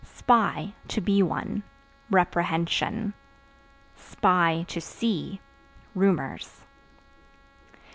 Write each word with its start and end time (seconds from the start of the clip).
Spy 0.15 0.73
(To 0.87 0.99
be 0.99 1.21
one) 1.21 1.61
reprehension; 2.09 3.13
(to 4.23 4.65
see) 4.81 5.39
rumors. 5.93 6.65